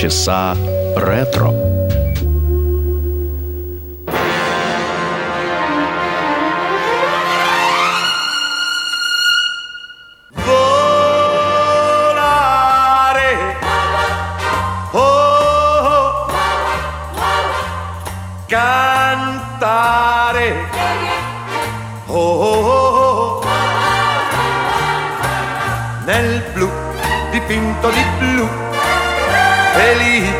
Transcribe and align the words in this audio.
часа 0.00 0.54
ретро. 0.96 1.77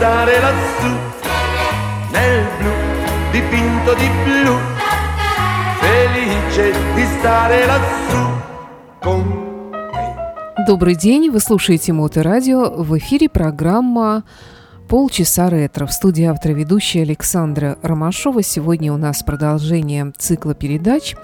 stare 0.00 0.32
lassù 0.46 0.92
nel 2.14 2.40
blu 2.58 2.72
dipinto 3.32 3.92
di 4.00 4.08
blu 4.24 4.54
felice 5.84 6.72
di 6.94 7.04
stare 7.20 7.66
lassù 7.66 8.20
con 9.00 9.48
Добрый 10.66 10.94
день, 10.94 11.28
вы 11.30 11.40
слушаете 11.40 11.92
Моторадио, 11.92 12.70
в 12.82 12.96
эфире 12.98 13.28
программа 13.30 14.24
полчаса 14.88 15.48
ретро. 15.50 15.84
В 15.86 15.92
студии 15.92 16.24
автор 16.24 16.52
ведущая 16.52 17.02
Александра 17.02 17.76
Ромашова. 17.82 18.42
Сегодня 18.42 18.92
у 18.94 18.96
нас 18.98 19.22
продолжение 19.22 20.12
цикла 20.18 20.54
передач 20.54 21.14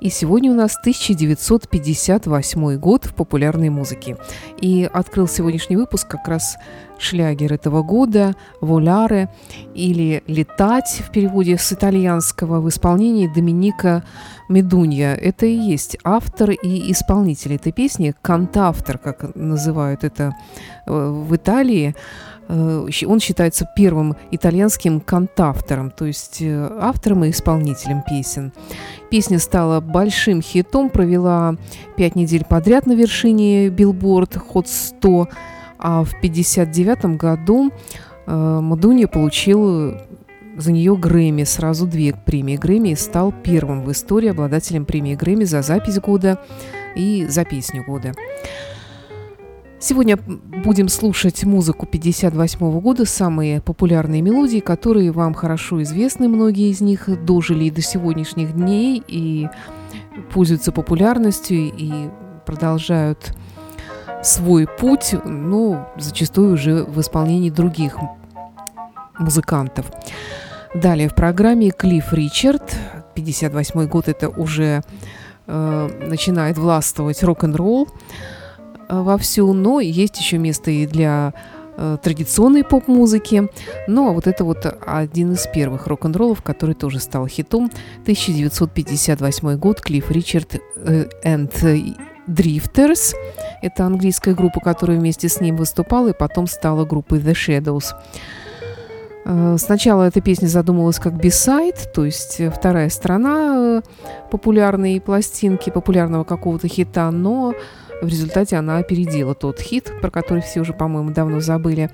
и 0.00 0.08
сегодня 0.08 0.50
у 0.50 0.54
нас 0.54 0.76
1958 0.78 2.76
год 2.78 3.04
в 3.04 3.14
популярной 3.14 3.68
музыке. 3.68 4.16
И 4.58 4.88
открыл 4.90 5.28
сегодняшний 5.28 5.76
выпуск 5.76 6.08
как 6.08 6.26
раз 6.26 6.56
шлягер 6.98 7.52
этого 7.52 7.82
года 7.82 8.34
«Воляре» 8.62 9.28
или 9.74 10.22
«Летать» 10.26 11.02
в 11.06 11.10
переводе 11.10 11.58
с 11.58 11.70
итальянского 11.72 12.60
в 12.60 12.68
исполнении 12.70 13.26
Доминика 13.28 14.02
Медунья. 14.48 15.12
Это 15.14 15.44
и 15.44 15.52
есть 15.54 15.98
автор 16.02 16.52
и 16.52 16.90
исполнитель 16.90 17.56
этой 17.56 17.70
песни, 17.72 18.14
кантавтор, 18.22 18.96
как 18.96 19.36
называют 19.36 20.02
это 20.04 20.34
э, 20.86 20.90
в 20.98 21.36
Италии. 21.36 21.94
Э, 22.52 22.86
он 23.06 23.20
считается 23.20 23.68
первым 23.76 24.16
итальянским 24.32 25.00
кантавтором, 25.00 25.90
то 25.90 26.04
есть 26.04 26.38
э, 26.40 26.70
автором 26.80 27.24
и 27.24 27.30
исполнителем 27.30 28.02
песен. 28.02 28.52
Песня 29.08 29.38
стала 29.38 29.80
большим 29.80 30.42
хитом, 30.42 30.90
провела 30.90 31.54
пять 31.96 32.16
недель 32.16 32.44
подряд 32.44 32.86
на 32.86 32.92
вершине 32.92 33.68
Billboard 33.68 34.36
Hot 34.36 34.66
100, 34.66 35.28
а 35.78 36.02
в 36.04 36.12
1959 36.14 37.16
году 37.16 37.70
Мадуни 38.26 39.04
э, 39.04 39.08
получил 39.08 39.96
за 40.56 40.72
нее 40.72 40.96
Грэмми, 40.96 41.44
сразу 41.44 41.86
две 41.86 42.12
премии 42.12 42.56
Грэмми, 42.56 42.90
и 42.90 42.94
стал 42.96 43.30
первым 43.32 43.82
в 43.84 43.92
истории 43.92 44.28
обладателем 44.30 44.84
премии 44.84 45.14
Грэмми 45.14 45.44
за 45.44 45.62
запись 45.62 46.00
года 46.00 46.40
и 46.96 47.26
за 47.28 47.44
песню 47.44 47.84
года. 47.84 48.12
Сегодня 49.82 50.18
будем 50.62 50.88
слушать 50.90 51.42
музыку 51.44 51.86
58 51.86 52.80
года, 52.80 53.06
самые 53.06 53.62
популярные 53.62 54.20
мелодии, 54.20 54.58
которые 54.60 55.10
вам 55.10 55.32
хорошо 55.32 55.82
известны, 55.82 56.28
многие 56.28 56.68
из 56.68 56.82
них 56.82 57.06
дожили 57.24 57.64
и 57.64 57.70
до 57.70 57.80
сегодняшних 57.80 58.52
дней, 58.54 59.02
и 59.08 59.48
пользуются 60.34 60.70
популярностью, 60.70 61.72
и 61.74 62.10
продолжают 62.44 63.32
свой 64.22 64.66
путь, 64.68 65.14
но 65.24 65.30
ну, 65.30 65.84
зачастую 65.96 66.52
уже 66.52 66.84
в 66.84 67.00
исполнении 67.00 67.48
других 67.48 67.96
музыкантов. 69.18 69.90
Далее 70.74 71.08
в 71.08 71.14
программе 71.14 71.70
Клифф 71.70 72.12
Ричард, 72.12 72.76
58 73.14 73.86
год 73.86 74.08
это 74.08 74.28
уже 74.28 74.82
э, 75.46 75.90
начинает 76.06 76.58
властвовать 76.58 77.22
рок-н-ролл, 77.22 77.88
вовсю, 78.90 79.52
но 79.52 79.80
есть 79.80 80.18
еще 80.18 80.38
место 80.38 80.70
и 80.70 80.86
для 80.86 81.32
э, 81.76 81.96
традиционной 82.02 82.64
поп-музыки. 82.64 83.48
Но 83.86 84.02
ну, 84.04 84.08
а 84.10 84.12
вот 84.12 84.26
это 84.26 84.44
вот 84.44 84.58
один 84.86 85.32
из 85.32 85.46
первых 85.46 85.86
рок-н-роллов, 85.86 86.42
который 86.42 86.74
тоже 86.74 86.98
стал 86.98 87.26
хитом. 87.26 87.70
1958 88.02 89.56
год, 89.56 89.80
Клифф 89.80 90.10
Ричард 90.10 90.60
э, 90.76 91.06
and 91.24 91.96
Drifters. 92.28 93.14
Это 93.62 93.84
английская 93.86 94.34
группа, 94.34 94.60
которая 94.60 94.98
вместе 94.98 95.28
с 95.28 95.40
ним 95.40 95.56
выступала 95.56 96.08
и 96.08 96.12
потом 96.18 96.46
стала 96.46 96.84
группой 96.84 97.20
The 97.20 97.32
Shadows. 97.34 97.92
Э, 99.24 99.56
сначала 99.58 100.04
эта 100.08 100.20
песня 100.20 100.48
задумывалась 100.48 100.98
как 100.98 101.14
бисайд, 101.14 101.92
то 101.94 102.04
есть 102.04 102.40
вторая 102.54 102.88
сторона 102.90 103.82
популярной 104.32 105.00
пластинки, 105.00 105.70
популярного 105.70 106.24
какого-то 106.24 106.66
хита, 106.66 107.10
но 107.12 107.54
в 108.00 108.08
результате 108.08 108.56
она 108.56 108.78
опередила 108.78 109.34
тот 109.34 109.60
хит, 109.60 109.92
про 110.00 110.10
который 110.10 110.42
все 110.42 110.60
уже, 110.60 110.72
по-моему, 110.72 111.10
давно 111.10 111.40
забыли. 111.40 111.90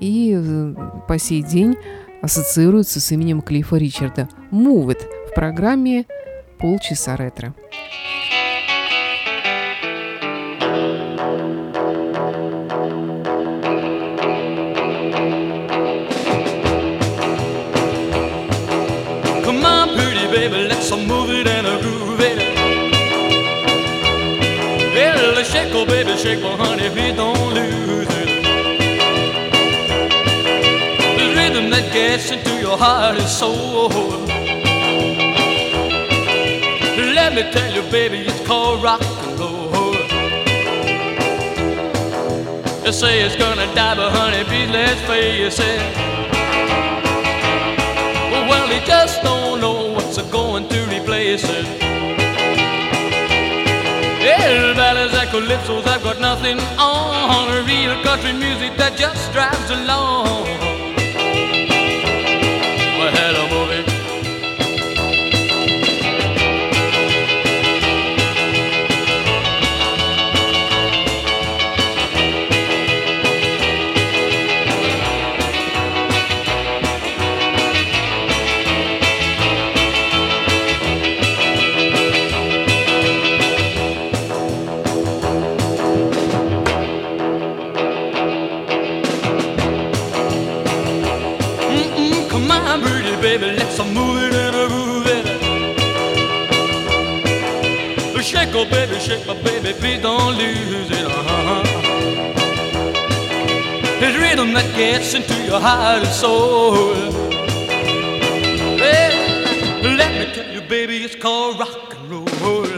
И 0.00 0.34
э, 0.36 0.74
по 1.08 1.18
сей 1.18 1.42
день 1.42 1.76
ассоциируется 2.20 3.00
с 3.00 3.10
именем 3.12 3.40
Клиффа 3.40 3.76
Ричарда. 3.76 4.28
Move 4.50 4.88
It 4.88 4.98
в 5.30 5.34
программе 5.34 6.04
«Полчаса 6.58 7.16
ретро». 7.16 7.54
Come 19.44 19.64
on, 19.64 19.88
pretty 19.96 20.28
baby, 20.30 20.68
let's 20.68 20.90
move 20.90 21.30
it 21.30 21.46
and 21.46 21.66
a 21.66 21.80
groove. 21.82 22.09
shake 26.22 26.42
my 26.42 26.50
honey 26.54 26.82
if 26.84 26.94
you 26.98 27.14
don't 27.16 27.54
lose 27.56 28.06
it. 28.20 28.30
The 31.20 31.26
rhythm 31.38 31.70
that 31.70 31.86
gets 31.94 32.30
into 32.30 32.52
your 32.60 32.76
heart 32.76 33.16
and 33.18 33.26
soul. 33.26 33.88
Let 37.18 37.34
me 37.34 37.42
tell 37.52 37.72
you, 37.72 37.80
baby, 37.90 38.18
it's 38.28 38.46
called 38.46 38.82
rock 38.82 39.02
and 39.02 39.38
roll. 39.40 39.92
They 42.84 42.92
say 42.92 43.22
it's 43.24 43.36
gonna 43.36 43.68
die, 43.74 43.94
but 43.96 44.10
honey, 44.10 44.44
please 44.44 44.68
let's 44.70 45.00
face 45.12 45.58
it. 45.58 45.80
Well, 48.50 48.68
he 48.68 48.78
just 48.86 49.22
don't 49.22 49.60
know 49.62 49.92
what's 49.92 50.20
going 50.30 50.68
to 50.68 50.78
replace 50.96 51.44
it. 51.44 51.79
Hill 54.50 54.74
valleys 54.74 55.14
and 55.16 55.28
calypsos, 55.30 55.86
I've 55.86 56.02
got 56.02 56.20
nothing 56.20 56.58
on. 56.88 57.64
Real 57.68 57.94
country 58.02 58.32
music 58.32 58.76
that 58.78 58.98
just 58.98 59.32
drives 59.32 59.70
along. 59.70 60.69
baby, 93.20 93.50
let's 93.58 93.78
move 93.78 94.18
it 94.32 94.34
and 94.34 94.70
groove 94.70 95.06
it. 95.06 95.40
Shake, 98.24 98.54
oh 98.54 98.64
baby, 98.70 98.98
shake, 99.00 99.26
but 99.26 99.42
baby, 99.42 99.72
please 99.80 100.02
don't 100.02 100.34
lose 100.36 100.90
it. 100.90 101.06
Uh-huh. 101.06 101.62
It's 104.04 104.16
rhythm 104.24 104.52
that 104.54 104.68
gets 104.76 105.14
into 105.14 105.34
your 105.44 105.60
heart 105.60 105.98
and 106.04 106.08
soul. 106.08 106.94
Hey, 108.84 109.10
let 110.02 110.10
me 110.18 110.34
tell 110.34 110.50
you, 110.54 110.62
baby, 110.68 110.98
it's 110.98 111.16
called 111.16 111.58
rock 111.58 111.92
and 111.98 112.10
roll. 112.10 112.74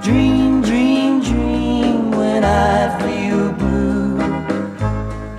dream, 0.00 0.60
dream, 0.62 1.22
dream 1.22 2.10
when 2.10 2.42
I 2.44 2.74
feel 3.00 3.52
blue 3.52 4.18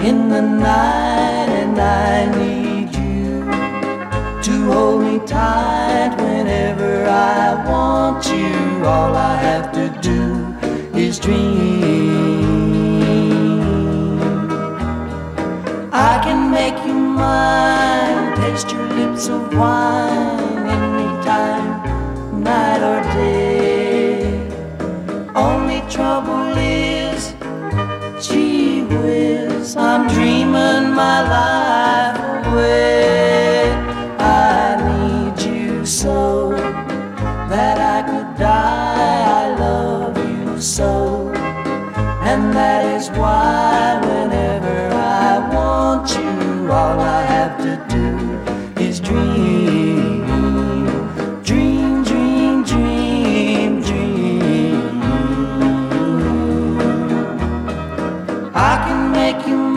in 0.10 0.30
the 0.30 0.42
night 0.42 1.50
and 1.62 1.78
I 1.78 2.20
need 2.42 2.90
you 3.04 3.44
to 4.48 4.72
hold 4.72 5.02
me 5.04 5.20
tight 5.28 6.16
whenever 6.20 7.06
I 7.06 7.48
want 7.70 8.26
you. 8.28 8.58
All 8.96 9.14
I 9.14 9.36
have 9.50 9.68
to 9.78 9.88
do 10.00 10.56
is 10.98 11.20
dream. 11.20 12.07
drinks 19.18 19.30
of 19.30 19.52
wine 19.58 20.68
any 20.78 21.14
time, 21.26 22.44
night 22.50 22.82
or 22.90 23.00
day. 23.16 24.28
Only 25.34 25.82
trouble 25.90 26.54
is, 26.56 27.34
gee 28.24 28.84
whiz, 28.84 29.76
I'm 29.76 30.08
dreaming 30.08 30.94
my 30.94 31.18
life 31.36 32.46
away. 32.48 32.97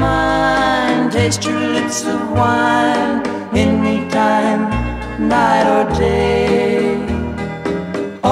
mine. 0.00 1.00
Taste 1.11 1.42
your 1.49 1.61
lips 1.76 2.00
of 2.14 2.21
wine 2.33 3.19
anytime, 3.66 4.61
night 5.37 5.66
or 5.76 5.85
day. 5.95 7.04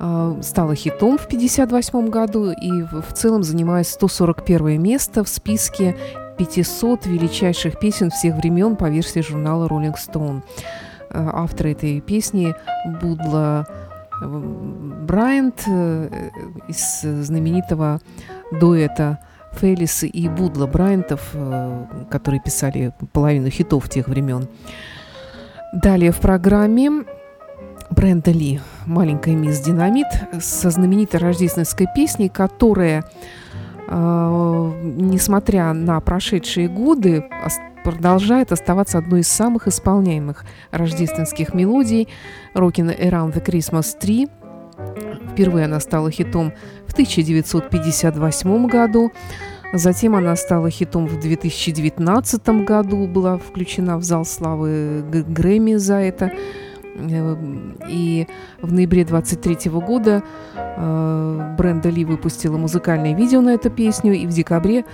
а, 0.00 0.36
стала 0.42 0.74
хитом 0.74 1.16
в 1.16 1.26
1958 1.26 2.08
году 2.10 2.50
и 2.50 2.82
в 2.82 3.12
целом 3.14 3.44
занимает 3.44 3.86
141 3.86 4.82
место 4.82 5.22
в 5.22 5.28
списке 5.28 5.96
500 6.38 7.06
величайших 7.06 7.78
песен 7.78 8.10
всех 8.10 8.34
времен 8.34 8.74
по 8.74 8.90
версии 8.90 9.20
журнала 9.20 9.68
Rolling 9.68 9.94
Stone. 9.94 10.42
А, 11.10 11.44
автор 11.44 11.68
этой 11.68 12.00
песни 12.00 12.52
Будла 13.00 13.68
э, 14.20 14.26
Брайант 14.26 15.62
э, 15.68 16.28
из 16.66 17.02
знаменитого 17.02 18.00
дуэта 18.50 19.20
Фейлис 19.56 20.04
и 20.04 20.28
Будла 20.28 20.66
Брайантов, 20.66 21.30
э, 21.34 21.86
которые 22.10 22.40
писали 22.40 22.92
половину 23.12 23.48
хитов 23.50 23.88
тех 23.88 24.08
времен. 24.08 24.48
Далее 25.72 26.12
в 26.12 26.18
программе 26.20 27.04
Бренда 27.90 28.30
Ли 28.30 28.60
«Маленькая 28.86 29.34
мисс 29.34 29.60
Динамит» 29.60 30.06
со 30.40 30.70
знаменитой 30.70 31.20
рождественской 31.20 31.86
песней, 31.94 32.28
которая, 32.28 33.04
э, 33.88 34.70
несмотря 34.96 35.72
на 35.72 36.00
прошедшие 36.00 36.68
годы, 36.68 37.24
продолжает 37.84 38.50
оставаться 38.50 38.98
одной 38.98 39.20
из 39.20 39.28
самых 39.28 39.68
исполняемых 39.68 40.44
рождественских 40.72 41.54
мелодий 41.54 42.08
«Rockin' 42.54 42.96
Around 42.98 43.32
the 43.34 43.42
Christmas 43.44 43.96
Tree», 43.98 44.28
Впервые 45.32 45.64
она 45.66 45.80
стала 45.80 46.10
хитом 46.10 46.52
в 46.86 46.92
1958 46.92 48.66
году. 48.66 49.12
Затем 49.72 50.14
она 50.14 50.36
стала 50.36 50.70
хитом 50.70 51.06
в 51.06 51.18
2019 51.20 52.48
году, 52.64 53.06
была 53.08 53.36
включена 53.36 53.98
в 53.98 54.04
зал 54.04 54.24
славы 54.24 55.04
Грэмми 55.10 55.74
за 55.74 55.96
это. 55.96 56.32
Э, 56.94 57.36
и 57.88 58.26
в 58.62 58.72
ноябре 58.72 59.04
23 59.04 59.70
года 59.72 60.22
э, 60.56 61.54
Бренда 61.58 61.90
Ли 61.90 62.04
выпустила 62.04 62.56
музыкальное 62.56 63.14
видео 63.14 63.40
на 63.40 63.50
эту 63.54 63.68
песню, 63.68 64.14
и 64.14 64.26
в 64.26 64.30
декабре 64.30 64.84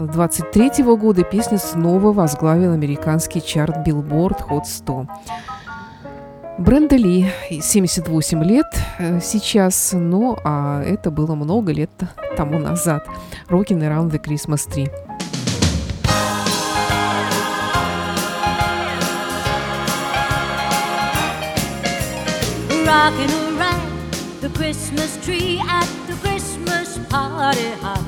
23 0.00 0.70
э, 0.78 0.82
года 0.96 1.24
песня 1.24 1.58
снова 1.58 2.12
возглавила 2.12 2.72
американский 2.74 3.42
чарт 3.44 3.86
Billboard 3.86 4.48
Hot 4.48 4.62
100. 4.66 5.08
Бренда 6.58 6.96
Ли, 6.96 7.26
78 7.50 8.42
лет 8.44 8.66
сейчас, 9.22 9.92
но 9.94 10.38
а 10.44 10.82
это 10.82 11.10
было 11.10 11.34
много 11.34 11.72
лет 11.72 11.90
тому 12.36 12.58
назад. 12.58 13.06
Rockin' 13.48 13.80
Around 13.80 14.10
the 14.10 14.18
Christmas 14.18 14.66
Tree. 14.68 14.90
Rockin' 22.84 23.56
around 23.56 24.42
the 24.42 24.48
Christmas 24.54 25.16
tree 25.24 25.58
at 25.68 25.88
the 26.06 26.14
Christmas 26.22 26.98
party 27.08 27.70
hop. 27.80 28.00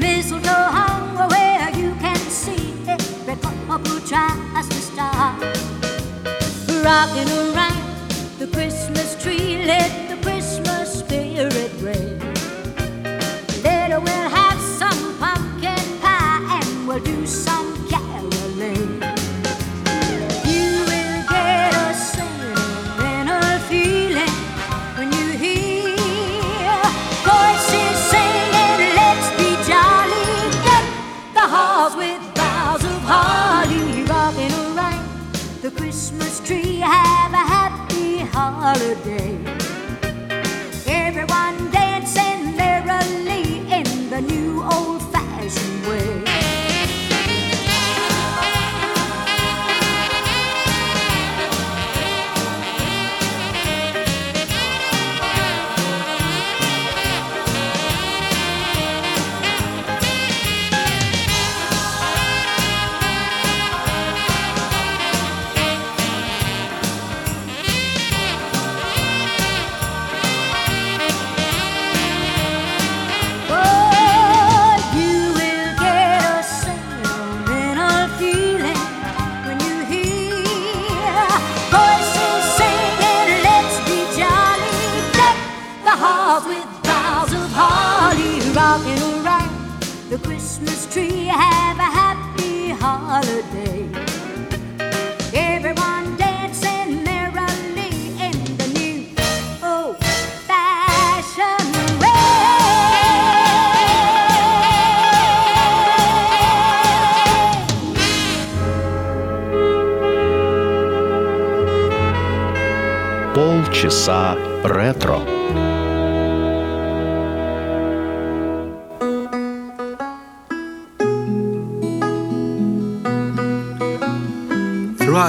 Mistletoe 0.00 0.57
rocking 6.90 7.28
around 7.50 7.78
the 8.38 8.46
Christmas 8.56 9.10
tree. 9.22 9.60
Let 9.66 9.97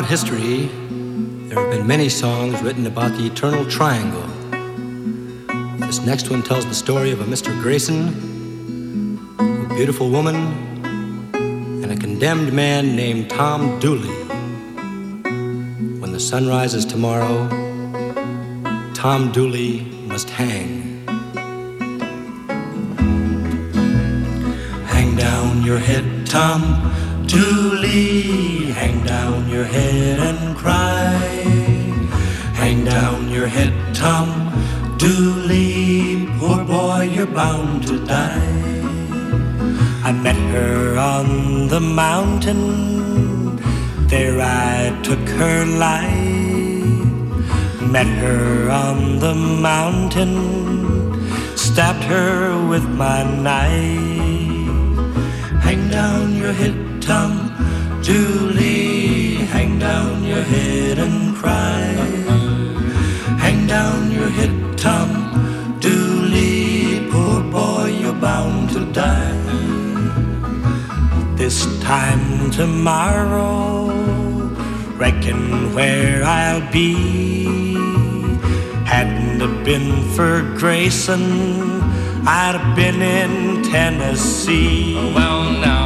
history, 0.09 0.65
there 1.49 1.59
have 1.59 1.69
been 1.69 1.85
many 1.85 2.09
songs 2.09 2.59
written 2.63 2.87
about 2.87 3.11
the 3.11 3.25
eternal 3.27 3.63
triangle. 3.69 4.27
This 5.85 6.03
next 6.03 6.31
one 6.31 6.41
tells 6.41 6.65
the 6.65 6.73
story 6.73 7.11
of 7.11 7.21
a 7.21 7.25
Mr. 7.25 7.51
Grayson, 7.61 8.07
a 9.39 9.73
beautiful 9.75 10.09
woman, 10.09 10.35
and 11.83 11.91
a 11.91 11.95
condemned 11.95 12.51
man 12.53 12.95
named 12.95 13.29
Tom 13.29 13.77
Dooley. 13.79 14.15
When 16.01 16.11
the 16.11 16.19
sun 16.19 16.47
rises 16.47 16.85
tomorrow, 16.85 17.47
Tom 18.95 19.31
Dooley 19.31 19.81
must 20.07 20.31
hang. 20.31 21.05
Hang 24.95 25.15
down 25.15 25.61
your 25.63 25.77
head, 25.77 26.25
Tom. 26.25 26.59
Dooley, 27.31 28.71
hang 28.79 28.98
down 29.03 29.48
your 29.50 29.63
head 29.63 30.19
and 30.19 30.55
cry. 30.57 31.12
Hang 32.62 32.83
down 32.86 33.29
your 33.29 33.45
head, 33.45 33.71
Tom. 33.93 34.27
Dooley, 34.98 36.27
poor 36.39 36.57
boy, 36.65 37.01
you're 37.13 37.33
bound 37.41 37.86
to 37.88 38.03
die. 38.07 38.57
I 40.03 40.12
met 40.12 40.38
her 40.55 40.98
on 40.98 41.67
the 41.67 41.79
mountain. 41.79 42.67
There 44.07 44.41
I 44.41 45.00
took 45.03 45.24
her 45.39 45.65
life. 45.65 47.12
Met 47.93 48.07
her 48.25 48.71
on 48.71 49.19
the 49.19 49.36
mountain. 49.36 50.36
Stabbed 51.55 52.05
her 52.05 52.29
with 52.71 52.88
my 53.03 53.21
knife. 53.43 54.17
Hang 55.65 55.89
down 55.91 56.33
your 56.41 56.53
head, 56.53 56.75
tongue. 57.09 57.41
Dooley, 58.07 59.33
hang 59.55 59.71
down 59.79 60.13
your 60.31 60.45
head 60.53 60.95
and 61.05 61.17
cry. 61.41 61.83
Hang 63.45 63.59
down 63.77 63.99
your 64.17 64.31
head, 64.37 64.53
Tom. 64.85 65.09
Julie, 65.85 66.79
poor 67.11 67.37
boy, 67.59 67.85
you're 68.01 68.21
bound 68.31 68.69
to 68.75 68.81
die. 69.03 69.47
This 71.41 71.57
time 71.93 72.25
tomorrow, 72.61 73.57
reckon 75.05 75.41
where 75.75 76.15
I'll 76.39 76.65
be. 76.79 76.91
Hadn't 78.93 79.37
it 79.47 79.55
been 79.69 79.89
for 80.15 80.33
Grayson, 80.61 81.23
I'd 82.37 82.55
have 82.59 82.75
been 82.81 82.99
in 83.19 83.31
Tennessee. 83.73 84.77
Well, 85.19 85.43
now. 85.67 85.78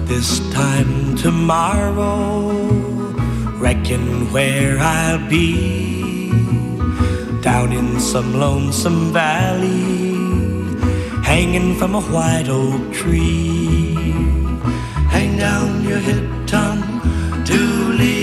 This 0.06 0.38
time 0.54 1.16
tomorrow 1.18 2.85
reckon 3.68 4.06
where 4.34 4.76
I'll 4.96 5.24
be. 5.36 5.50
Down 7.48 7.70
in 7.80 7.90
some 8.12 8.30
lonesome 8.44 9.02
valley, 9.22 9.88
hanging 11.32 11.70
from 11.80 11.92
a 11.96 12.02
white 12.16 12.48
oak 12.62 12.84
tree. 12.94 13.96
Hang 15.16 15.32
down 15.46 15.72
your 15.90 16.02
head, 16.08 16.26
Tom, 16.52 16.78
to 17.50 17.60
leave 18.02 18.15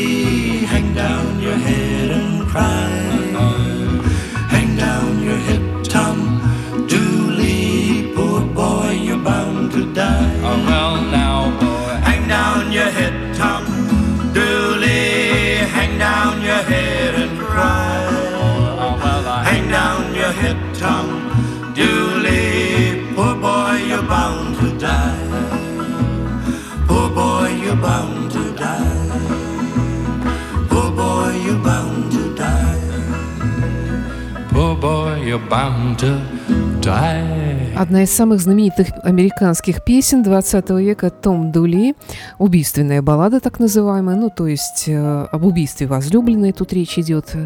Одна 37.76 38.02
из 38.02 38.10
самых 38.10 38.40
знаменитых 38.40 38.88
американских 39.04 39.84
песен 39.84 40.24
20 40.24 40.70
века 40.70 41.10
Том 41.10 41.52
Дули, 41.52 41.94
убийственная 42.40 43.02
баллада 43.02 43.38
так 43.38 43.60
называемая, 43.60 44.16
ну 44.16 44.30
то 44.30 44.48
есть 44.48 44.84
э, 44.88 45.26
об 45.30 45.44
убийстве 45.44 45.86
возлюбленной 45.86 46.52
тут 46.52 46.72
речь 46.72 46.98
идет. 46.98 47.36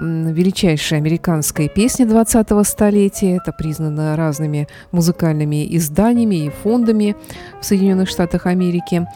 Величайшая 0.00 1.00
американская 1.00 1.68
песня 1.68 2.06
20 2.06 2.48
столетия, 2.66 3.36
это 3.36 3.52
признано 3.52 4.16
разными 4.16 4.66
музыкальными 4.90 5.66
изданиями 5.76 6.46
и 6.46 6.48
фондами 6.48 7.14
в 7.60 7.64
Соединенных 7.66 8.08
Штатах 8.08 8.46
Америки. 8.46 9.06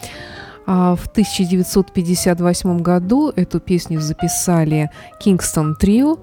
А 0.67 0.97
в 0.97 1.07
1958 1.07 2.83
году 2.83 3.33
эту 3.35 3.59
песню 3.59 4.01
записали 4.03 4.91
Кингстон 5.19 5.77
Трио, 5.77 6.19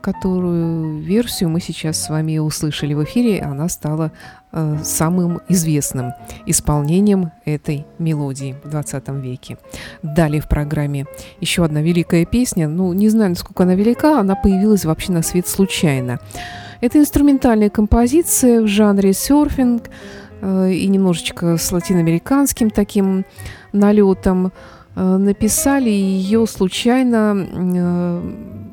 которую 0.00 0.98
версию 1.00 1.48
мы 1.48 1.60
сейчас 1.60 2.02
с 2.02 2.10
вами 2.10 2.36
услышали 2.38 2.92
в 2.92 3.02
эфире, 3.04 3.40
она 3.40 3.68
стала 3.68 4.12
э, 4.52 4.76
самым 4.82 5.40
известным 5.48 6.12
исполнением 6.44 7.30
этой 7.46 7.86
мелодии 7.98 8.54
в 8.64 8.68
20 8.68 9.08
веке. 9.22 9.56
Далее 10.02 10.42
в 10.42 10.48
программе 10.48 11.06
еще 11.40 11.64
одна 11.64 11.80
великая 11.80 12.26
песня. 12.26 12.68
Ну, 12.68 12.92
не 12.92 13.08
знаю, 13.08 13.30
насколько 13.30 13.62
она 13.62 13.74
велика, 13.74 14.20
она 14.20 14.34
появилась 14.36 14.84
вообще 14.84 15.12
на 15.12 15.22
свет 15.22 15.48
случайно. 15.48 16.18
Это 16.82 16.98
инструментальная 16.98 17.70
композиция 17.70 18.60
в 18.60 18.66
жанре 18.66 19.14
серфинг 19.14 19.88
э, 20.42 20.72
и 20.72 20.86
немножечко 20.86 21.56
с 21.56 21.72
латиноамериканским 21.72 22.68
таким 22.68 23.24
налетом. 23.72 24.52
Э, 24.96 25.16
написали 25.16 25.88
ее 25.88 26.46
случайно 26.46 27.46
э, 27.54 28.63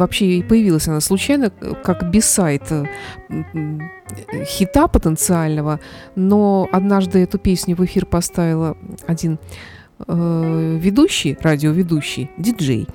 вообще 0.00 0.38
и 0.38 0.42
появилась 0.42 0.88
она 0.88 1.00
случайно, 1.00 1.52
э, 1.60 1.72
как 1.84 2.10
бисайт 2.10 2.64
э, 2.72 2.84
хита 4.44 4.88
потенциального, 4.88 5.78
но 6.16 6.68
однажды 6.72 7.20
эту 7.20 7.38
песню 7.38 7.76
в 7.76 7.84
эфир 7.84 8.06
поставила 8.06 8.76
один 9.06 9.38
э, 10.08 10.76
ведущий, 10.80 11.36
радиоведущий, 11.40 12.30
диджей. 12.36 12.88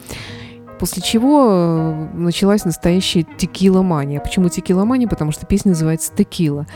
После 0.79 1.01
чего 1.01 1.43
э, 1.49 2.07
началась 2.13 2.65
настоящая 2.65 3.23
текиломания. 3.37 4.19
Почему 4.19 4.49
текиломания? 4.49 5.07
Потому 5.07 5.31
что 5.31 5.45
песня 5.45 5.69
называется 5.71 6.13
«Текила». 6.15 6.67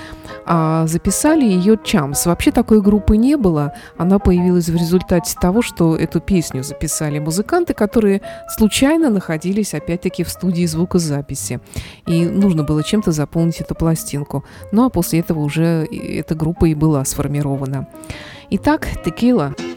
А 0.46 0.88
записали 0.88 1.46
ее 1.46 1.78
Чамс. 1.84 2.26
Вообще 2.26 2.52
такой 2.52 2.82
группы 2.82 3.18
не 3.18 3.36
было. 3.36 3.74
Она 3.98 4.20
появилась 4.20 4.70
в 4.70 4.76
результате 4.76 5.36
того, 5.40 5.62
что 5.62 5.96
эту 5.96 6.20
песню 6.22 6.64
записали 6.64 7.20
музыканты, 7.20 7.74
которые 7.74 8.22
случайно 8.56 9.10
находились 9.10 9.74
опять-таки 9.74 10.24
в 10.24 10.30
студии 10.30 10.66
звукозаписи. 10.66 11.60
И 12.06 12.26
нужно 12.26 12.64
было 12.64 12.84
чем-то 12.84 13.12
заполнить 13.12 13.60
эту 13.62 13.76
пластинку. 13.76 14.44
Ну 14.72 14.86
а 14.86 14.90
после 14.90 15.20
этого 15.20 15.40
уже 15.40 15.66
эта 15.92 16.36
группа 16.36 16.66
и 16.66 16.74
была 16.76 17.04
сформирована. 17.06 17.88
Итак, 18.50 18.88
«Текила». 19.06 19.10
Текила. 19.58 19.69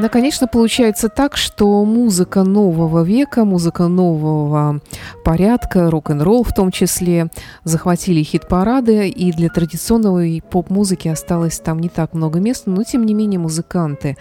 Но, 0.00 0.04
ну, 0.06 0.10
конечно, 0.12 0.48
получается 0.48 1.10
так, 1.10 1.36
что 1.36 1.84
музыка 1.84 2.42
нового 2.42 3.04
века, 3.04 3.44
музыка 3.44 3.86
нового 3.86 4.80
порядка, 5.26 5.90
рок-н-ролл 5.90 6.42
в 6.42 6.54
том 6.54 6.70
числе, 6.70 7.28
захватили 7.64 8.22
хит-парады, 8.22 9.10
и 9.10 9.30
для 9.30 9.50
традиционной 9.50 10.42
поп-музыки 10.50 11.08
осталось 11.08 11.60
там 11.60 11.80
не 11.80 11.90
так 11.90 12.14
много 12.14 12.38
места, 12.40 12.70
но, 12.70 12.82
тем 12.82 13.04
не 13.04 13.12
менее, 13.12 13.38
музыканты 13.40 14.16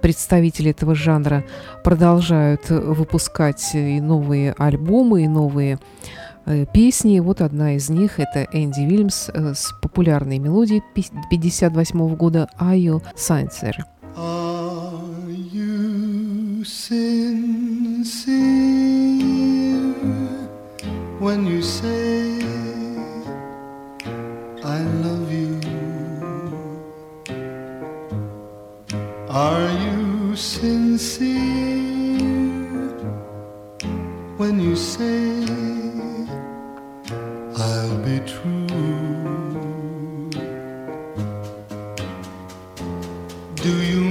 представители 0.00 0.70
этого 0.70 0.94
жанра 0.94 1.44
продолжают 1.84 2.70
выпускать 2.70 3.72
и 3.74 4.00
новые 4.00 4.54
альбомы, 4.56 5.24
и 5.24 5.28
новые 5.28 5.78
э, 6.46 6.64
песни. 6.72 7.20
Вот 7.20 7.42
одна 7.42 7.74
из 7.76 7.90
них– 7.90 8.18
это 8.18 8.48
Энди 8.50 8.80
Вильямс 8.80 9.28
э, 9.28 9.52
с 9.54 9.74
популярной 9.82 10.38
мелодией 10.38 10.82
1958 10.92 12.16
года 12.16 12.48
«Айо 12.56 13.02
Сайнцер». 13.14 13.84
Oh. 14.16 14.57
sincere 16.64 18.34
when 21.18 21.46
you 21.46 21.62
say 21.62 22.40
I 24.64 24.78
love 25.04 25.30
you? 25.32 25.60
Are 29.30 29.70
you 29.84 30.34
sincere 30.34 31.28
when 34.36 34.58
you 34.60 34.74
say 34.74 35.44
I'll 37.56 37.98
be 37.98 38.18
true? 38.30 38.66
Do 43.56 43.70
you 43.92 44.07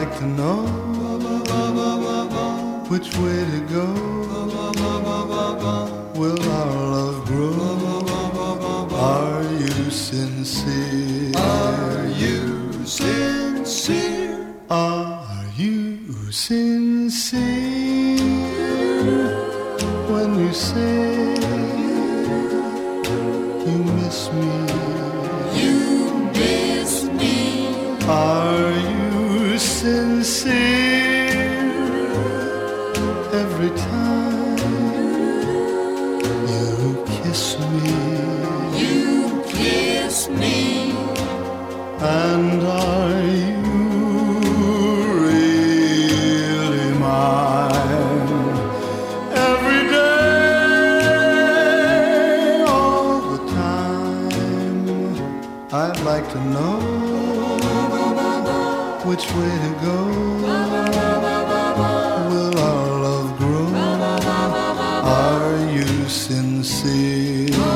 like 0.00 0.12
to 0.18 0.26
know 0.26 0.56
which 2.90 3.08
way 3.22 3.38
to 3.54 3.60
go. 3.74 3.86
Will 6.18 6.42
our 6.52 6.73
sincere. 66.08 67.73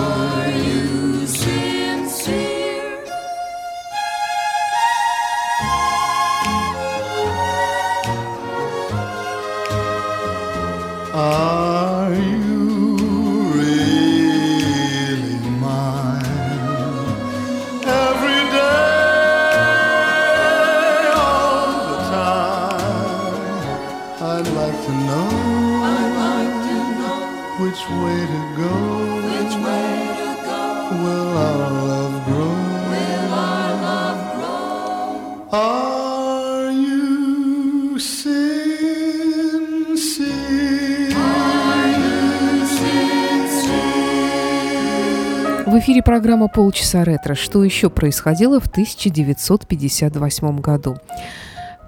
программа 46.08 46.48
«Полчаса 46.48 47.04
ретро». 47.04 47.34
Что 47.34 47.62
еще 47.62 47.90
происходило 47.90 48.60
в 48.60 48.66
1958 48.68 50.58
году? 50.58 50.96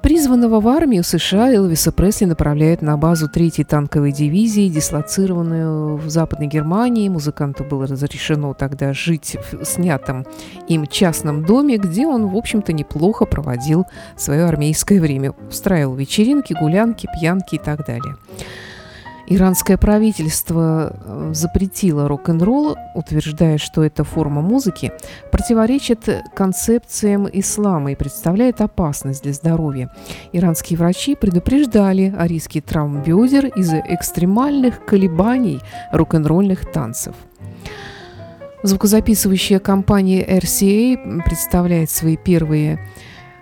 Призванного 0.03 0.61
в 0.61 0.69
армию 0.69 1.03
США 1.05 1.51
Элвиса 1.55 1.91
Пресли 1.91 2.27
направляют 2.27 2.83
на 2.83 2.99
базу 2.99 3.31
3-й 3.35 3.65
танковой 3.65 4.13
дивизии, 4.13 4.69
дислоцированную 4.69 5.97
в 5.97 6.11
Западной 6.11 6.49
Германии. 6.49 7.09
Музыканту 7.09 7.65
было 7.65 7.87
разрешено 7.87 8.53
тогда 8.53 8.93
жить 8.93 9.39
в 9.53 9.65
снятом 9.65 10.27
им 10.69 10.87
частном 10.87 11.47
доме, 11.47 11.79
где 11.79 12.07
он, 12.07 12.27
в 12.27 12.37
общем-то, 12.37 12.75
неплохо 12.75 13.25
проводил 13.25 13.87
свое 14.19 14.45
армейское 14.45 15.01
время. 15.01 15.33
Устраивал 15.49 15.95
вечеринки, 15.95 16.53
гулянки, 16.53 17.09
пьянки 17.19 17.55
и 17.55 17.59
так 17.59 17.87
далее. 17.87 18.17
Иранское 19.33 19.77
правительство 19.77 20.91
э, 20.93 21.31
запретило 21.35 22.09
рок-н-ролл, 22.09 22.75
утверждая, 22.97 23.59
что 23.59 23.85
эта 23.85 24.03
форма 24.03 24.43
музыки 24.43 24.91
противоречит 25.31 26.01
концепциям 26.35 27.29
ислама 27.33 27.93
и 27.93 27.95
представляет 27.95 28.61
опасность 28.61 29.23
для 29.23 29.33
здоровья. 29.33 29.93
Иранские 30.33 30.77
врачи 30.81 31.15
предупреждали 31.15 32.13
о 32.19 32.27
риске 32.27 32.61
травм 32.61 33.05
бедер 33.05 33.47
из-за 33.55 33.77
экстремальных 33.79 34.85
колебаний 34.85 35.61
рок-н-ролльных 35.93 36.69
танцев. 36.73 37.15
Звукозаписывающая 38.65 39.61
компания 39.61 40.27
RCA 40.27 41.23
представляет 41.25 41.89
свои 41.89 42.17
первые 42.17 42.81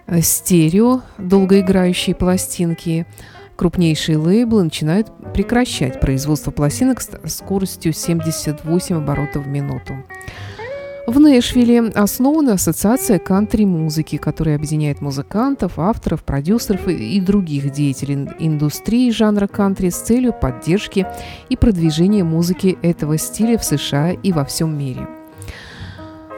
э, 0.07 0.21
стерео, 0.21 1.01
долгоиграющие 1.17 2.15
пластинки– 2.15 3.07
крупнейшие 3.59 4.17
лейблы 4.17 4.63
начинают 4.63 5.09
прекращать 5.35 6.01
производство 6.01 6.53
пластинок 6.53 7.01
с 7.03 7.09
скоростью 7.27 7.93
78 7.93 8.97
оборотов 8.97 9.45
в 9.45 9.49
минуту. 9.49 9.95
В 11.09 11.19
Нэшвилле 11.19 11.89
основана 11.95 12.53
ассоциация 12.53 13.19
кантри-музыки, 13.19 14.17
которая 14.17 14.57
объединяет 14.57 15.01
музыкантов, 15.01 15.79
авторов, 15.79 16.23
продюсеров 16.23 16.87
и 16.87 17.19
других 17.21 17.71
деятелей 17.73 18.29
индустрии 18.39 19.11
жанра 19.11 19.47
кантри 19.49 19.89
с 19.89 19.97
целью 19.97 20.33
поддержки 20.35 21.07
и 21.49 21.57
продвижения 21.57 22.25
музыки 22.25 22.79
этого 22.83 23.17
стиля 23.19 23.57
в 23.59 23.65
США 23.65 24.13
и 24.13 24.33
во 24.33 24.45
всем 24.45 24.79
мире– 24.79 25.09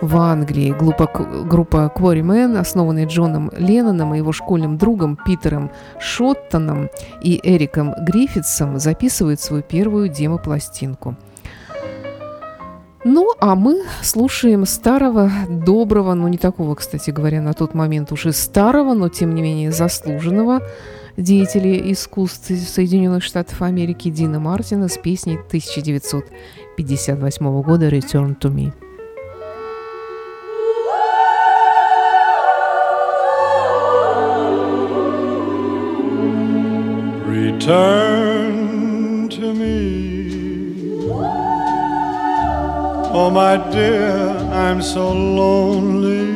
в 0.02 0.16
Англии. 0.16 0.74
Группа, 0.78 1.08
группа 1.44 1.92
Quarrymen, 1.94 2.58
основанная 2.58 3.06
Джоном 3.06 3.50
Ленноном 3.56 4.12
и 4.14 4.16
его 4.18 4.32
школьным 4.32 4.76
другом 4.78 5.16
Питером 5.24 5.70
Шоттоном 5.98 6.90
и 7.22 7.40
Эриком 7.42 7.92
Гриффитсом, 8.04 8.78
записывает 8.78 9.40
свою 9.40 9.62
первую 9.62 10.08
демо-пластинку. 10.08 11.16
Ну, 13.02 13.30
а 13.40 13.54
мы 13.54 13.84
слушаем 14.02 14.66
старого, 14.66 15.30
доброго, 15.48 16.12
ну 16.12 16.28
не 16.28 16.36
такого, 16.36 16.74
кстати 16.74 17.10
говоря, 17.10 17.40
на 17.40 17.54
тот 17.54 17.72
момент 17.72 18.12
уже 18.12 18.30
старого, 18.32 18.92
но 18.92 19.08
тем 19.08 19.34
не 19.34 19.40
менее 19.40 19.72
заслуженного 19.72 20.60
деятеля 21.16 21.90
искусств 21.92 22.50
Соединенных 22.68 23.22
Штатов 23.24 23.62
Америки 23.62 24.10
Дина 24.10 24.38
Мартина 24.38 24.88
с 24.88 24.98
песней 24.98 25.36
1958 25.36 27.62
года 27.62 27.88
«Return 27.88 28.36
to 28.38 28.52
me». 28.54 28.70
turn 37.70 39.28
to 39.28 39.54
me. 39.54 41.06
Oh, 43.22 43.30
my 43.30 43.56
dear, 43.70 44.12
I'm 44.64 44.82
so 44.82 45.12
lonely. 45.12 46.30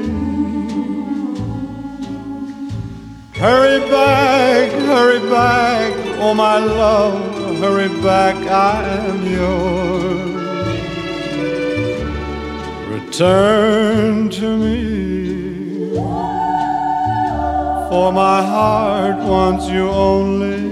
Hurry 3.45 3.81
back, 3.91 4.71
hurry 4.93 5.19
back, 5.39 5.91
oh, 6.25 6.35
my 6.35 6.59
love, 6.59 7.19
hurry 7.59 7.89
back, 8.01 8.37
I 8.49 8.83
am 9.11 9.19
yours. 9.39 10.69
Return 12.95 14.31
to 14.39 14.47
me, 14.65 14.79
for 17.91 18.13
my 18.13 18.41
heart 18.55 19.17
wants 19.31 19.69
you 19.69 19.89
only. 19.91 20.64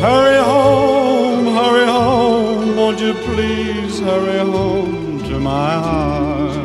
Hurry 0.00 0.42
home, 0.42 1.44
hurry 1.48 1.84
home, 1.86 2.74
won't 2.74 2.98
you 3.00 3.12
please 3.12 3.98
hurry 4.00 4.38
home 4.50 5.22
to 5.24 5.38
my 5.38 5.72
heart? 5.74 6.64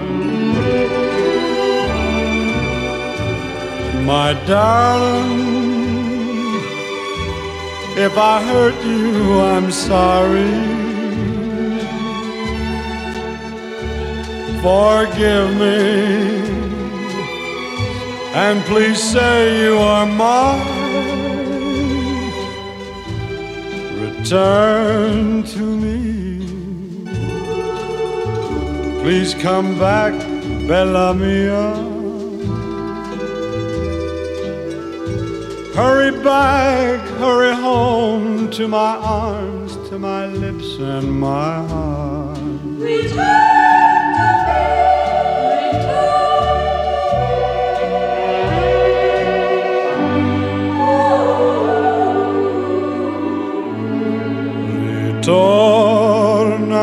My 4.10 4.32
darling, 4.48 5.36
if 8.08 8.18
I 8.18 8.42
hurt 8.52 8.80
you, 8.86 9.42
I'm 9.52 9.70
sorry. 9.70 10.54
Forgive 14.68 15.50
me, 15.66 16.08
and 18.44 18.64
please 18.64 19.04
say 19.04 19.62
you 19.66 19.78
are 19.78 20.06
mine. 20.06 21.25
Return 24.32 25.44
to 25.44 25.60
me. 25.60 27.06
Please 29.04 29.36
come 29.36 29.78
back, 29.78 30.14
Bella 30.68 31.14
Mia. 31.14 31.76
Hurry 35.76 36.12
back, 36.24 37.08
hurry 37.20 37.54
home 37.54 38.50
to 38.50 38.68
my 38.68 38.96
arms, 38.96 39.76
to 39.90 40.00
my 40.00 40.26
lips 40.26 40.72
and 40.80 41.12
my 41.20 41.64
heart. 41.68 42.40
Return! 42.82 43.45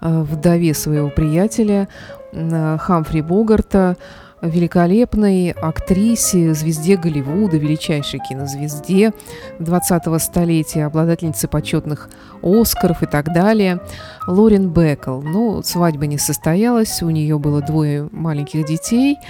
а, 0.00 0.22
вдове 0.24 0.74
своего 0.74 1.08
приятеля 1.08 1.86
а, 2.32 2.78
Хамфри 2.78 3.22
Богарта, 3.22 3.96
великолепной 4.42 5.50
актрисе, 5.52 6.52
звезде 6.52 6.96
Голливуда, 6.96 7.56
величайшей 7.56 8.18
кинозвезде 8.18 9.12
20-го 9.60 10.18
столетия, 10.18 10.86
обладательнице 10.86 11.46
почетных 11.46 12.10
Оскаров 12.42 13.04
и 13.04 13.06
так 13.06 13.32
далее, 13.32 13.78
Лорен 14.26 14.68
Бекл. 14.70 15.20
Но 15.22 15.30
ну, 15.58 15.62
свадьба 15.62 16.06
не 16.06 16.18
состоялась, 16.18 17.04
у 17.04 17.10
нее 17.10 17.38
было 17.38 17.60
двое 17.60 18.08
маленьких 18.10 18.64
детей– 18.66 19.18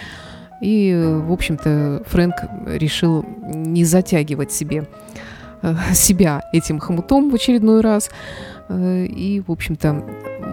и, 0.64 0.94
в 1.26 1.30
общем-то, 1.30 2.02
Фрэнк 2.06 2.32
решил 2.66 3.22
не 3.54 3.84
затягивать 3.84 4.50
себе 4.52 4.86
э, 5.62 5.74
себя 5.92 6.42
этим 6.54 6.78
хомутом 6.78 7.30
в 7.30 7.34
очередной 7.34 7.82
раз. 7.82 8.08
Э, 8.70 9.04
и, 9.04 9.40
в 9.46 9.52
общем-то, 9.52 10.02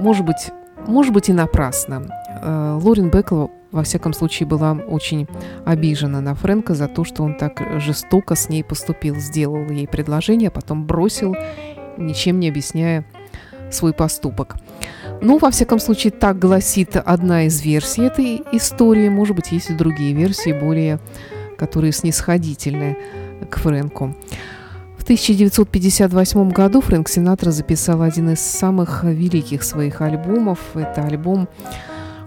может 0.02 0.26
быть, 0.26 0.52
может 0.86 1.13
быть 1.13 1.30
и 1.30 1.34
напрасно. 1.34 2.02
Э, 2.43 2.78
Лорен 2.84 3.10
Бекл, 3.10 3.47
во 3.71 3.84
всяком 3.84 4.12
случае, 4.13 4.47
была 4.50 4.74
очень 4.74 5.28
обижена 5.65 6.19
на 6.19 6.36
Фрэнка 6.36 6.74
за 6.76 6.89
то, 6.89 7.06
что 7.06 7.24
он 7.24 7.36
так 7.36 7.62
жестоко 7.78 8.34
с 8.36 8.50
ней 8.50 8.63
поступил, 8.65 9.15
сделал 9.15 9.63
ей 9.69 9.88
предложение, 9.88 10.50
а 10.50 10.52
потом 10.52 10.86
бросил, 10.86 11.36
ничем 11.97 12.38
не 12.41 12.50
объясняя 12.50 13.06
свой 13.71 13.93
поступок. 13.93 14.58
Ну, 15.24 15.38
во 15.38 15.52
всяком 15.52 15.78
случае, 15.78 16.10
так 16.12 16.40
гласит 16.40 16.96
одна 16.98 17.44
из 17.44 17.62
версий 17.62 18.04
этой 18.06 18.42
истории. 18.52 19.08
Может 19.08 19.36
быть, 19.36 19.52
есть 19.52 19.70
и 19.70 19.74
другие 19.76 20.14
версии, 20.14 20.52
более 20.52 21.00
которые 21.60 21.92
снисходительны 21.94 22.98
к 23.48 23.60
Фрэнку. 23.60 24.16
В 24.98 25.04
1958 25.04 26.50
году 26.50 26.82
Фрэнк 26.82 27.08
Синатра 27.08 27.52
записал 27.52 28.02
один 28.02 28.32
из 28.32 28.40
самых 28.40 29.04
великих 29.04 29.62
своих 29.62 30.02
альбомов. 30.02 30.58
Это 30.74 31.04
альбом 31.04 31.48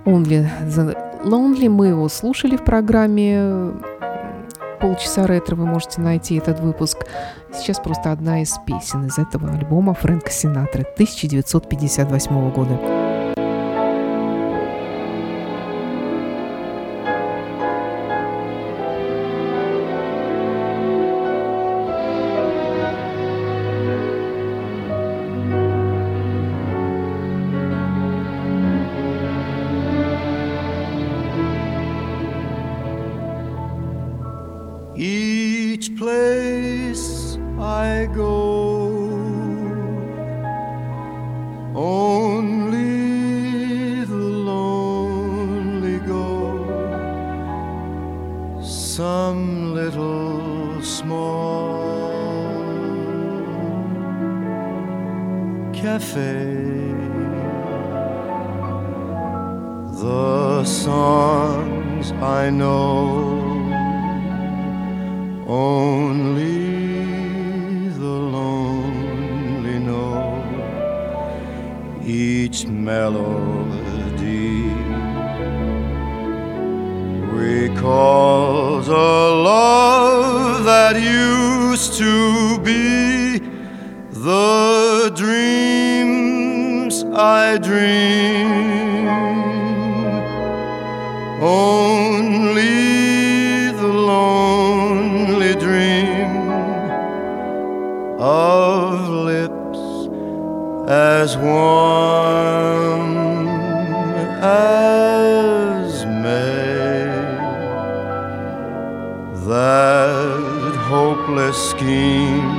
Only 0.05 0.47
the 0.69 0.97
Lonely. 1.25 1.69
Мы 1.69 1.89
его 1.89 2.09
слушали 2.09 2.57
в 2.57 2.63
программе 2.63 3.73
полчаса 4.85 5.27
ретро 5.27 5.57
вы 5.57 5.65
можете 5.65 6.03
найти 6.03 6.37
этот 6.37 6.61
выпуск. 6.61 7.07
Сейчас 7.55 7.79
просто 7.81 8.13
одна 8.13 8.43
из 8.43 8.55
песен 8.67 9.07
из 9.07 9.17
этого 9.19 9.49
альбома 9.51 9.95
Фрэнка 9.95 10.31
Синатры 10.31 10.83
1958 10.83 12.51
года. 12.51 12.79
because 77.75 78.87
a 78.87 78.93
love 78.93 80.65
that 80.65 80.95
used 81.01 81.95
to 81.95 82.59
be 82.61 83.39
the 84.13 85.11
dreams 85.17 87.05
I 87.13 87.59
dream 87.59 89.09
only 91.43 93.69
the 93.81 93.93
lonely 94.13 95.55
dream 95.55 96.31
of 98.21 99.01
lips 99.09 99.79
as 100.91 101.37
warm 101.39 103.17
as 104.43 104.84
hopeless 110.93 111.59
scheme. 111.71 112.51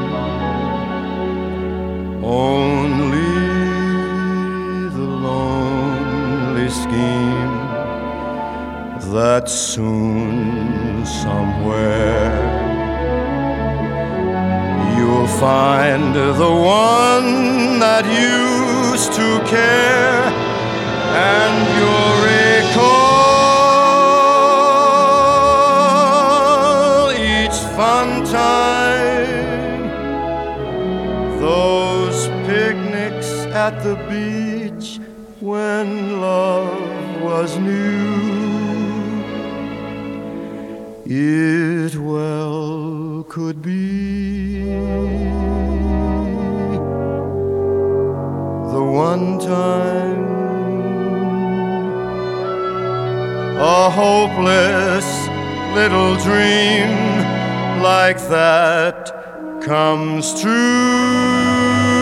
Only 2.23 3.41
the 4.97 5.07
lonely 5.29 6.69
scheme 6.83 7.55
that 9.15 9.47
soon 9.47 11.05
somewhere 11.05 12.33
you'll 14.97 15.31
find 15.47 16.03
the 16.39 16.51
one 16.91 17.79
that 17.85 18.03
used 18.41 19.13
to 19.13 19.29
care 19.55 20.19
and 21.29 21.55
you 21.77 21.85
are 22.05 22.35
at 33.69 33.75
the 33.82 33.95
beach 34.12 34.99
when 35.39 36.21
love 36.21 37.19
was 37.28 37.58
new. 37.58 37.73
It 41.08 41.95
well 41.95 43.25
could 43.28 43.60
be 43.63 44.62
the 48.75 48.84
one 49.13 49.39
time 49.39 50.25
a 53.78 53.89
hopeless 54.01 55.08
little 55.80 56.13
dream 56.28 56.91
like 57.89 58.19
that 58.38 58.99
comes 59.63 60.39
true. 60.39 61.94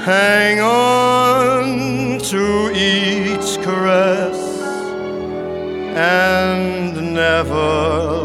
Hang 0.05 0.61
on 0.61 2.19
to 2.21 2.71
each 2.75 3.59
caress 3.63 4.39
and 5.97 7.15
never 7.15 8.18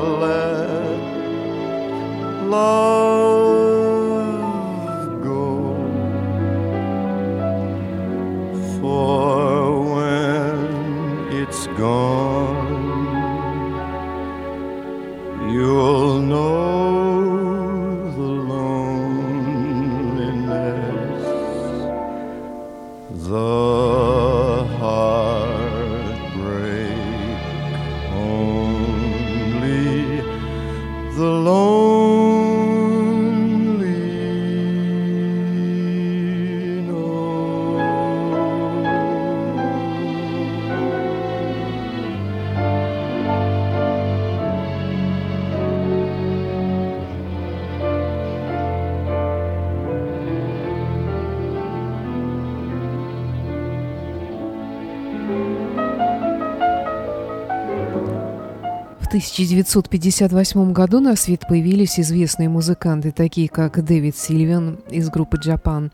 1958 59.19 60.73
году 60.73 60.99
на 60.99 61.15
свет 61.15 61.43
появились 61.47 61.99
известные 61.99 62.49
музыканты, 62.49 63.11
такие 63.11 63.47
как 63.47 63.85
Дэвид 63.85 64.17
Сильвин 64.17 64.79
из 64.89 65.07
группы 65.11 65.37
Japan, 65.37 65.91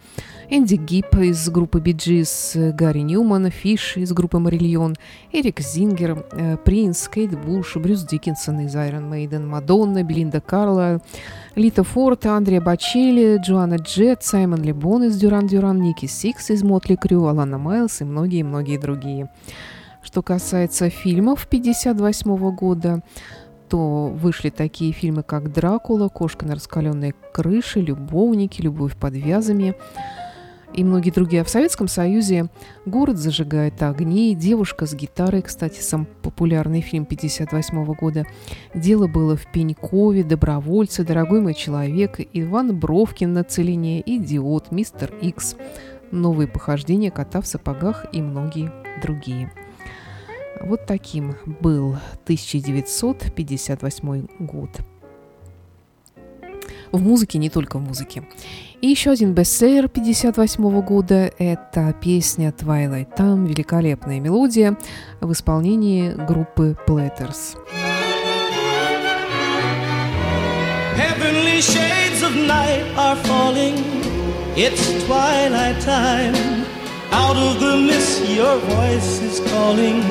Энди 0.49 0.75
Гипп 0.75 1.17
из 1.17 1.49
группы 1.49 1.79
Bee 1.81 1.91
Gees, 1.93 2.71
Гэри 2.71 2.99
Ньюман, 2.99 3.51
Фиш 3.51 3.97
из 3.97 4.13
группы 4.13 4.39
Marillion, 4.39 4.95
Эрик 5.33 5.59
Зингер, 5.59 6.25
э, 6.31 6.55
Принц, 6.63 7.09
Кейт 7.09 7.37
Буш, 7.43 7.75
Брюс 7.75 8.03
Диккенсон 8.03 8.61
из 8.61 8.73
Iron 8.77 9.11
Maiden, 9.11 9.45
Мадонна, 9.45 10.03
Белинда 10.03 10.39
Карла, 10.39 11.01
Лита 11.55 11.83
Форд, 11.83 12.25
Андреа 12.25 12.61
Бочелли, 12.61 13.37
Джоан 13.45 13.79
Джетт, 13.79 14.23
Саймон 14.23 14.61
Лебон 14.61 15.03
из 15.03 15.17
Duran 15.17 15.45
Duran, 15.45 15.81
Ники 15.81 16.05
Сикс 16.05 16.51
из 16.51 16.63
Mötley 16.63 16.95
Crüe, 16.95 17.25
Алана 17.27 17.57
Майлз 17.57 17.99
и 17.99 18.05
многие-многие 18.05 18.77
другие. 18.77 19.27
Что 20.01 20.21
касается 20.21 20.89
фильмов 20.89 21.45
1958 21.45 22.55
года, 22.55 23.01
то 23.67 24.07
вышли 24.07 24.49
такие 24.49 24.93
фильмы, 24.93 25.23
как 25.23 25.51
«Дракула», 25.51 26.07
«Кошка 26.07 26.45
на 26.45 26.55
раскаленной 26.55 27.13
крыше», 27.33 27.81
«Любовники», 27.81 28.61
«Любовь 28.61 28.95
под 28.95 29.13
вязами» 29.15 29.75
и 30.73 30.83
многие 30.83 31.09
другие. 31.09 31.41
А 31.41 31.45
в 31.45 31.49
Советском 31.49 31.87
Союзе 31.87 32.47
«Город 32.85 33.17
зажигает 33.17 33.81
огни», 33.83 34.33
«Девушка 34.35 34.85
с 34.85 34.93
гитарой», 34.95 35.41
кстати, 35.41 35.81
сам 35.81 36.07
популярный 36.23 36.79
фильм 36.81 37.03
1958 37.03 37.93
года. 37.95 38.25
«Дело 38.73 39.07
было 39.07 39.35
в 39.35 39.51
Пенькове», 39.51 40.23
«Добровольцы», 40.23 41.03
«Дорогой 41.03 41.41
мой 41.41 41.53
человек», 41.53 42.19
«Иван 42.33 42.79
Бровкин 42.79 43.31
на 43.33 43.43
целине», 43.43 44.01
«Идиот», 44.03 44.71
«Мистер 44.71 45.11
Икс», 45.21 45.55
«Новые 46.11 46.47
похождения 46.47 47.11
кота 47.11 47.41
в 47.41 47.47
сапогах» 47.47 48.05
и 48.13 48.21
многие 48.21 48.71
другие. 49.01 49.51
Вот 50.59 50.81
таким 50.85 51.35
был 51.45 51.95
1958 52.23 54.27
год. 54.39 54.69
В 56.91 56.99
музыке, 57.01 57.37
не 57.37 57.49
только 57.51 57.77
в 57.77 57.81
музыке. 57.81 58.27
И 58.81 58.87
еще 58.87 59.11
один 59.11 59.31
бестселлер 59.33 59.87
58 59.89 60.81
года– 60.81 61.31
это 61.37 61.93
песня 62.01 62.49
Twilight. 62.57 63.15
Там 63.15 63.45
великолепная 63.45 64.19
мелодия 64.19 64.75
в 65.21 65.31
исполнении 65.31 66.09
группы 66.11 66.75
Platters. 66.87 67.55
Heavenly 70.97 71.59
shades 71.61 72.23
of 72.23 72.35
night 72.35 72.83
are 72.97 73.15
falling 73.17 73.77
It's 74.55 74.91
twilight 75.05 75.79
time 75.79 76.33
Out 77.11 77.37
of 77.37 77.59
the 77.59 77.75
mist 77.77 78.23
your 78.29 78.57
voice 78.59 79.21
is 79.21 79.39
calling 79.51 80.01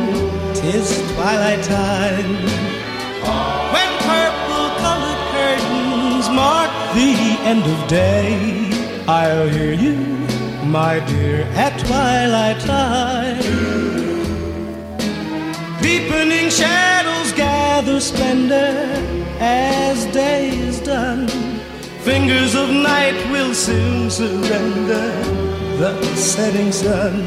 Tis 0.54 0.86
twilight 1.14 1.62
time 1.62 2.34
When 3.74 3.90
purple 4.06 4.66
colored 4.82 5.22
curtains 5.34 6.28
mark 6.30 6.70
the 6.98 7.14
end 7.48 7.62
of 7.64 7.88
day 7.88 9.04
I'll 9.06 9.48
hear 9.48 9.72
you, 9.72 9.94
my 10.66 10.98
dear, 11.06 11.42
at 11.54 11.78
twilight 11.86 12.60
time 12.62 13.38
Deepening 15.80 16.50
shadows 16.50 17.32
gather 17.32 18.00
splendor 18.00 18.82
As 19.40 20.04
day 20.06 20.48
is 20.50 20.80
done 20.80 21.28
Fingers 22.02 22.54
of 22.56 22.70
night 22.70 23.14
will 23.30 23.54
soon 23.54 24.10
surrender 24.10 25.47
the 25.78 26.02
setting 26.16 26.72
sun. 26.72 27.22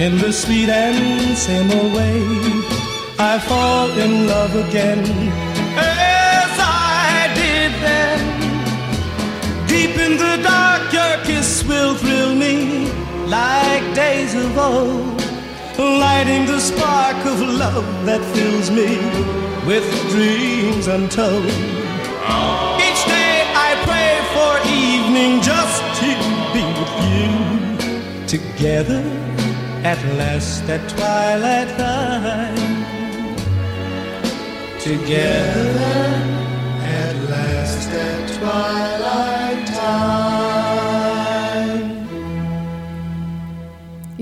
in 0.00 0.18
the 0.18 0.32
sweet 0.32 0.68
and 0.68 1.38
same 1.38 1.68
way 1.94 2.20
I 3.20 3.38
fall 3.38 3.88
in 3.92 4.26
love 4.26 4.56
again 4.66 5.51
In 10.12 10.18
the 10.18 10.38
dark, 10.46 10.92
your 10.92 11.14
kiss 11.24 11.64
will 11.64 11.94
thrill 11.94 12.34
me 12.34 12.58
like 13.38 13.86
days 13.94 14.34
of 14.34 14.58
old, 14.58 15.16
lighting 16.04 16.44
the 16.44 16.60
spark 16.60 17.16
of 17.32 17.40
love 17.40 17.86
that 18.04 18.20
fills 18.34 18.70
me 18.70 18.90
with 19.70 19.86
dreams 20.10 20.86
untold. 20.86 21.44
Each 22.88 23.02
day 23.16 23.34
I 23.68 23.70
pray 23.88 24.12
for 24.34 24.52
evening 24.90 25.32
just 25.50 25.80
to 26.02 26.10
be 26.54 26.64
with 26.78 26.94
you 27.10 28.26
together 28.34 29.02
at 29.92 30.00
last 30.20 30.62
at 30.76 30.82
twilight 30.94 31.70
time. 31.80 32.72
Together 34.78 36.04
at 37.00 37.14
last 37.30 37.88
at 37.92 38.22
twilight. 38.38 39.31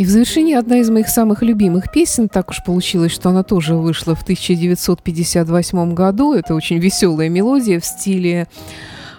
И 0.00 0.04
в 0.06 0.08
завершении 0.08 0.54
одна 0.54 0.78
из 0.78 0.88
моих 0.88 1.08
самых 1.08 1.42
любимых 1.42 1.92
песен. 1.92 2.30
Так 2.30 2.48
уж 2.48 2.64
получилось, 2.64 3.12
что 3.12 3.28
она 3.28 3.42
тоже 3.42 3.74
вышла 3.76 4.14
в 4.14 4.22
1958 4.22 5.92
году. 5.92 6.32
Это 6.32 6.54
очень 6.54 6.78
веселая 6.78 7.28
мелодия 7.28 7.78
в 7.78 7.84
стиле 7.84 8.48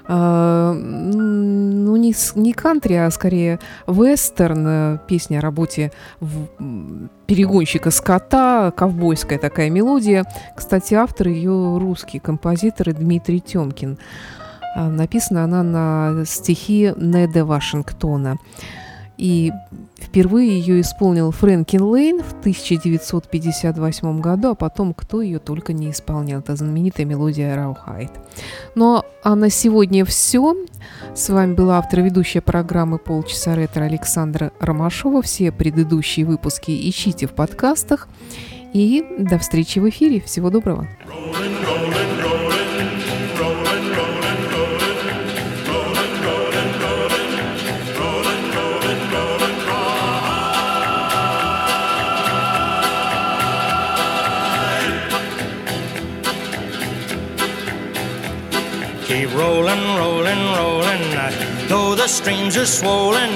а, 0.08 0.74
ну, 0.74 1.96
не, 1.98 2.16
не 2.34 2.54
кантри, 2.54 2.96
а 2.96 3.12
скорее 3.12 3.60
вестерн, 3.86 5.00
песня 5.08 5.38
о 5.38 5.42
работе 5.42 5.92
в, 6.20 6.48
перегонщика 7.28 7.92
скота, 7.92 8.72
ковбойская 8.76 9.38
такая 9.38 9.70
мелодия. 9.70 10.26
Кстати, 10.58 10.96
автор 10.96 11.28
ее 11.28 11.78
русский 11.78 12.18
композитор 12.18 12.92
Дмитрий 12.96 13.40
Темкин. 13.40 14.00
А, 14.76 14.90
написана 14.90 15.44
она 15.44 15.62
на 15.62 16.26
стихи 16.26 16.92
Неда 16.98 17.46
Вашингтона 17.46 18.38
и 19.22 19.54
впервые 20.02 20.58
ее 20.60 20.82
исполнил 20.82 21.30
Фрэнкин 21.30 21.82
Лейн 21.84 22.24
в 22.24 22.32
1958 22.40 24.20
году, 24.20 24.50
а 24.50 24.56
потом 24.56 24.96
кто 24.96 25.22
ее 25.22 25.38
только 25.38 25.74
не 25.74 25.92
исполнял. 25.92 26.40
Это 26.40 26.56
знаменитая 26.56 27.06
мелодия 27.06 27.56
Раухайт. 27.56 28.10
Ну 28.74 29.04
а 29.24 29.36
на 29.36 29.52
сегодня 29.52 30.06
все. 30.06 30.56
С 31.14 31.30
вами 31.30 31.54
была 31.54 31.78
автор 31.78 32.00
и 32.00 32.04
ведущая 32.06 32.42
программы 32.42 32.98
«Полчаса 32.98 33.54
ретро» 33.56 33.84
Александра 33.84 34.52
Ромашова. 34.60 35.22
Все 35.22 35.52
предыдущие 35.52 36.26
выпуски 36.26 36.72
ищите 36.90 37.28
в 37.28 37.34
подкастах. 37.34 38.08
И 38.74 39.06
до 39.20 39.38
встречи 39.38 39.78
в 39.78 39.88
эфире. 39.88 40.20
Всего 40.22 40.50
доброго. 40.50 40.88
Rolling, 41.12 41.58
rolling. 41.68 41.91
rolling, 59.42 59.86
rolling, 60.02 60.44
rolling. 60.58 61.06
Though 61.72 61.96
the 61.96 62.08
streams 62.08 62.56
are 62.58 62.70
swollen, 62.80 63.34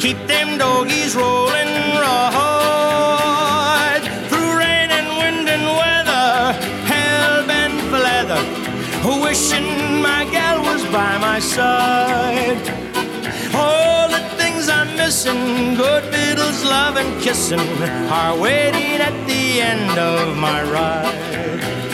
keep 0.00 0.18
them 0.26 0.58
doggies 0.58 1.14
rolling, 1.14 1.72
right 2.04 4.02
Through 4.28 4.52
rain 4.64 4.88
and 4.98 5.08
wind 5.22 5.46
and 5.56 5.64
weather, 5.82 6.34
hell 6.90 7.46
bent 7.50 7.76
for 7.90 8.00
leather. 8.10 8.42
Wishing 9.26 9.70
my 10.08 10.20
gal 10.36 10.58
was 10.70 10.82
by 10.98 11.12
my 11.26 11.38
side. 11.40 12.58
All 13.60 14.08
the 14.16 14.22
things 14.40 14.68
I'm 14.68 14.90
missing, 14.96 15.74
good 15.82 16.04
fiddles, 16.12 16.64
love 16.64 16.96
and 16.96 17.10
kissing, 17.22 17.66
are 18.18 18.36
waiting 18.46 18.92
at 19.08 19.16
the 19.30 19.60
end 19.72 19.96
of 20.12 20.36
my 20.36 20.60
ride. 20.76 21.85